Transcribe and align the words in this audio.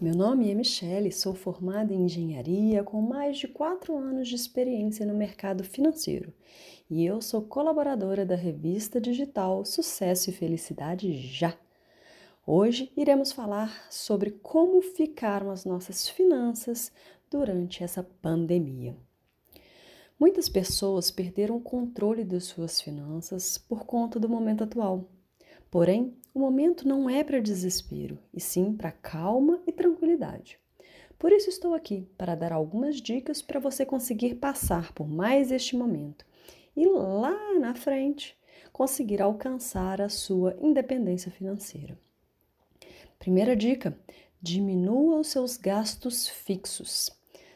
nome 0.00 0.50
é 0.50 0.54
Michele, 0.54 1.12
sou 1.12 1.34
formada 1.34 1.92
em 1.92 2.04
engenharia 2.04 2.82
com 2.82 3.00
mais 3.00 3.38
de 3.38 3.48
quatro 3.48 3.96
anos 3.96 4.28
de 4.28 4.34
experiência 4.34 5.04
no 5.06 5.14
mercado 5.14 5.64
financeiro 5.64 6.32
e 6.90 7.06
eu 7.06 7.22
sou 7.22 7.42
colaboradora 7.42 8.26
da 8.26 8.34
revista 8.34 9.00
digital 9.00 9.64
Sucesso 9.64 10.28
e 10.28 10.32
Felicidade 10.32 11.12
Já. 11.12 11.56
Hoje 12.44 12.92
iremos 12.96 13.30
falar 13.30 13.86
sobre 13.88 14.32
como 14.32 14.82
ficaram 14.82 15.52
as 15.52 15.64
nossas 15.64 16.08
finanças 16.08 16.90
durante 17.30 17.84
essa 17.84 18.02
pandemia. 18.02 18.96
Muitas 20.18 20.48
pessoas 20.48 21.12
perderam 21.12 21.56
o 21.56 21.60
controle 21.60 22.24
das 22.24 22.44
suas 22.44 22.80
finanças 22.80 23.56
por 23.56 23.86
conta 23.86 24.18
do 24.18 24.28
momento 24.28 24.64
atual. 24.64 25.08
Porém, 25.70 26.16
o 26.34 26.40
momento 26.40 26.88
não 26.88 27.08
é 27.08 27.22
para 27.22 27.40
desespero, 27.40 28.18
e 28.34 28.40
sim 28.40 28.72
para 28.72 28.90
calma 28.90 29.59
e 29.70 29.72
tranquilidade. 29.72 30.58
Por 31.18 31.32
isso 31.32 31.48
estou 31.48 31.74
aqui 31.74 32.08
para 32.18 32.34
dar 32.34 32.52
algumas 32.52 32.96
dicas 32.96 33.40
para 33.40 33.60
você 33.60 33.86
conseguir 33.86 34.34
passar 34.36 34.92
por 34.92 35.08
mais 35.08 35.50
este 35.50 35.76
momento 35.76 36.24
e 36.76 36.86
lá 36.86 37.58
na 37.58 37.74
frente 37.74 38.36
conseguir 38.72 39.20
alcançar 39.20 40.00
a 40.00 40.08
sua 40.08 40.56
independência 40.60 41.30
financeira. 41.30 41.98
Primeira 43.18 43.54
dica: 43.54 43.98
diminua 44.40 45.20
os 45.20 45.28
seus 45.28 45.56
gastos 45.56 46.26
fixos. 46.26 47.10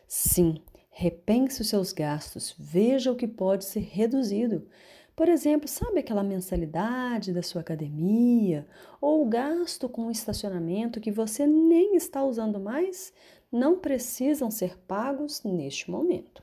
Sim, 0.06 0.56
repense 0.90 1.62
os 1.62 1.68
seus 1.68 1.92
gastos, 1.92 2.54
veja 2.58 3.10
o 3.10 3.16
que 3.16 3.26
pode 3.26 3.64
ser 3.64 3.80
reduzido. 3.80 4.68
Por 5.16 5.28
exemplo, 5.28 5.68
sabe 5.68 6.00
aquela 6.00 6.24
mensalidade 6.24 7.32
da 7.32 7.42
sua 7.42 7.60
academia 7.60 8.66
ou 9.00 9.22
o 9.22 9.28
gasto 9.28 9.88
com 9.88 10.06
o 10.06 10.10
estacionamento 10.10 11.00
que 11.00 11.12
você 11.12 11.46
nem 11.46 11.94
está 11.94 12.24
usando 12.24 12.58
mais? 12.58 13.12
Não 13.50 13.78
precisam 13.78 14.50
ser 14.50 14.76
pagos 14.88 15.42
neste 15.44 15.88
momento. 15.88 16.42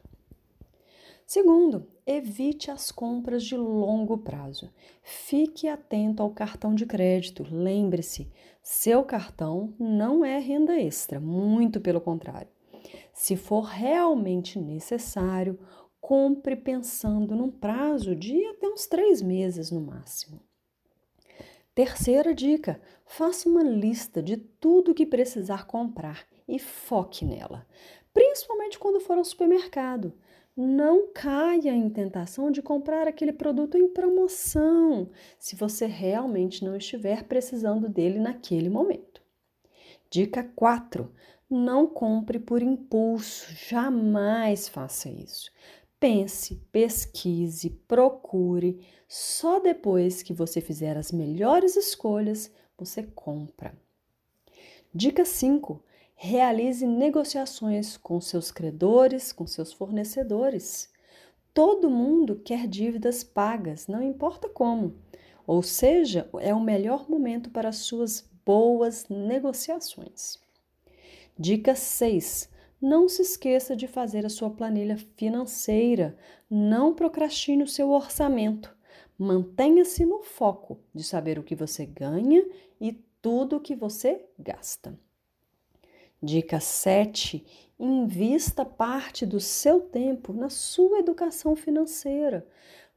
Segundo, 1.27 1.87
evite 2.05 2.71
as 2.71 2.91
compras 2.91 3.43
de 3.43 3.55
longo 3.55 4.17
prazo. 4.17 4.69
Fique 5.01 5.67
atento 5.67 6.21
ao 6.21 6.29
cartão 6.29 6.75
de 6.75 6.85
crédito. 6.85 7.45
Lembre-se, 7.49 8.29
seu 8.61 9.03
cartão 9.03 9.73
não 9.79 10.23
é 10.25 10.39
renda 10.39 10.77
extra, 10.79 11.19
muito 11.19 11.79
pelo 11.79 12.01
contrário. 12.01 12.49
Se 13.13 13.35
for 13.35 13.63
realmente 13.63 14.59
necessário, 14.59 15.57
compre 16.01 16.55
pensando 16.55 17.35
num 17.35 17.49
prazo 17.49 18.15
de 18.15 18.45
uns 18.71 18.87
três 18.87 19.21
meses 19.21 19.69
no 19.71 19.81
máximo. 19.81 20.41
Terceira 21.75 22.33
dica: 22.33 22.81
faça 23.05 23.47
uma 23.47 23.63
lista 23.63 24.21
de 24.21 24.37
tudo 24.37 24.93
que 24.93 25.05
precisar 25.05 25.65
comprar 25.65 26.25
e 26.47 26.59
foque 26.59 27.23
nela, 27.25 27.67
principalmente 28.13 28.79
quando 28.79 28.99
for 28.99 29.17
ao 29.17 29.23
supermercado 29.23 30.13
não 30.55 31.07
caia 31.13 31.71
em 31.71 31.89
tentação 31.89 32.51
de 32.51 32.61
comprar 32.61 33.07
aquele 33.07 33.31
produto 33.31 33.77
em 33.77 33.87
promoção, 33.87 35.09
se 35.39 35.55
você 35.55 35.85
realmente 35.85 36.63
não 36.63 36.75
estiver 36.75 37.23
precisando 37.23 37.87
dele 37.87 38.19
naquele 38.19 38.69
momento. 38.69 39.21
Dica 40.09 40.43
4: 40.43 41.11
não 41.49 41.87
compre 41.87 42.37
por 42.37 42.61
impulso, 42.61 43.53
jamais 43.53 44.67
faça 44.67 45.09
isso. 45.09 45.51
Pense, 46.01 46.55
pesquise, 46.71 47.69
procure. 47.87 48.83
Só 49.07 49.59
depois 49.59 50.23
que 50.23 50.33
você 50.33 50.59
fizer 50.59 50.97
as 50.97 51.11
melhores 51.11 51.75
escolhas, 51.75 52.51
você 52.75 53.03
compra. 53.03 53.77
Dica 54.91 55.23
5: 55.23 55.79
Realize 56.15 56.87
negociações 56.87 57.97
com 57.97 58.19
seus 58.19 58.49
credores, 58.51 59.31
com 59.31 59.45
seus 59.45 59.71
fornecedores. 59.71 60.89
Todo 61.53 61.87
mundo 61.87 62.41
quer 62.43 62.67
dívidas 62.67 63.23
pagas, 63.23 63.85
não 63.85 64.01
importa 64.01 64.49
como. 64.49 64.95
Ou 65.45 65.61
seja, 65.61 66.27
é 66.39 66.51
o 66.51 66.59
melhor 66.59 67.07
momento 67.07 67.51
para 67.51 67.71
suas 67.71 68.27
boas 68.43 69.07
negociações. 69.07 70.39
Dica 71.37 71.75
6. 71.75 72.49
Não 72.81 73.07
se 73.07 73.21
esqueça 73.21 73.75
de 73.75 73.87
fazer 73.87 74.25
a 74.25 74.29
sua 74.29 74.49
planilha 74.49 74.97
financeira. 74.97 76.17
Não 76.49 76.95
procrastine 76.95 77.61
o 77.61 77.67
seu 77.67 77.91
orçamento. 77.91 78.75
Mantenha-se 79.17 80.03
no 80.03 80.23
foco 80.23 80.79
de 80.91 81.03
saber 81.03 81.37
o 81.37 81.43
que 81.43 81.53
você 81.53 81.85
ganha 81.85 82.43
e 82.79 82.93
tudo 83.21 83.57
o 83.57 83.59
que 83.59 83.75
você 83.75 84.25
gasta. 84.39 84.97
Dica 86.23 86.59
7. 86.59 87.45
Invista 87.79 88.65
parte 88.65 89.27
do 89.27 89.39
seu 89.39 89.81
tempo 89.81 90.33
na 90.33 90.49
sua 90.49 90.99
educação 90.99 91.55
financeira. 91.55 92.47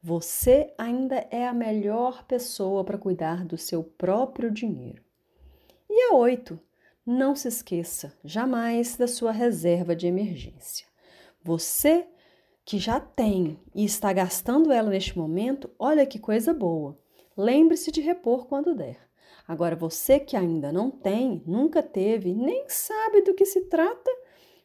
Você 0.01 0.73
ainda 0.77 1.27
é 1.29 1.47
a 1.47 1.53
melhor 1.53 2.23
pessoa 2.25 2.83
para 2.83 2.97
cuidar 2.97 3.45
do 3.45 3.57
seu 3.57 3.83
próprio 3.83 4.49
dinheiro. 4.49 5.03
E 5.87 6.11
a 6.11 6.15
8. 6.15 6.59
Não 7.05 7.35
se 7.35 7.47
esqueça 7.47 8.17
jamais 8.23 8.97
da 8.97 9.07
sua 9.07 9.31
reserva 9.31 9.95
de 9.95 10.07
emergência. 10.07 10.87
Você 11.43 12.07
que 12.65 12.79
já 12.79 12.99
tem 12.99 13.59
e 13.75 13.85
está 13.85 14.11
gastando 14.11 14.71
ela 14.71 14.89
neste 14.89 15.15
momento, 15.15 15.69
olha 15.77 16.03
que 16.07 16.17
coisa 16.17 16.51
boa. 16.51 16.97
Lembre-se 17.37 17.91
de 17.91 18.01
repor 18.01 18.47
quando 18.47 18.73
der. 18.73 18.97
Agora, 19.47 19.75
você 19.75 20.19
que 20.19 20.35
ainda 20.35 20.71
não 20.71 20.89
tem, 20.89 21.43
nunca 21.45 21.83
teve, 21.83 22.33
nem 22.33 22.67
sabe 22.67 23.21
do 23.21 23.35
que 23.35 23.45
se 23.45 23.65
trata, 23.65 24.09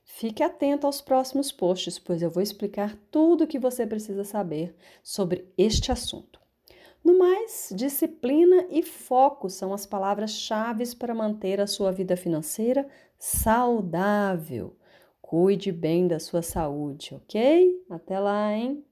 fique 0.03 0.43
atento 0.43 0.87
aos 0.87 1.03
próximos 1.03 1.53
posts, 1.53 1.99
pois 1.99 2.23
eu 2.23 2.31
vou 2.31 2.43
explicar 2.43 2.97
tudo 3.11 3.45
o 3.45 3.47
que 3.47 3.59
você 3.59 3.87
precisa 3.87 4.25
saber 4.25 4.75
sobre 5.03 5.53
este 5.59 5.93
assunto. 5.93 6.40
No 7.11 7.19
mais, 7.19 7.73
disciplina 7.75 8.67
e 8.71 8.85
foco 8.85 9.51
são 9.51 9.75
as 9.75 9.85
palavras-chave 9.85 10.95
para 10.95 11.13
manter 11.13 11.61
a 11.61 11.67
sua 11.67 11.91
vida 11.91 12.17
financeira 12.17 12.87
saudável. 13.19 14.77
Cuide 15.21 15.73
bem 15.73 16.07
da 16.07 16.21
sua 16.21 16.41
saúde, 16.41 17.17
ok? 17.17 17.85
Até 17.91 18.17
lá, 18.21 18.53
hein? 18.53 18.85